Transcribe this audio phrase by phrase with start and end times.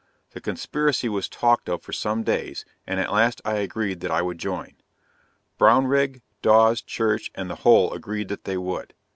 [0.31, 4.23] The conspiracy was talked of for some days, and at last I agreed that I
[4.23, 4.75] would join.
[5.59, 8.95] Brownrigg, Dawes, Church, and the whole agreed that they would.